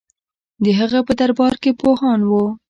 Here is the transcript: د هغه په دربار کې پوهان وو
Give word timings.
د 0.63 0.65
هغه 0.79 0.99
په 1.07 1.13
دربار 1.19 1.55
کې 1.63 1.71
پوهان 1.79 2.19
وو 2.25 2.45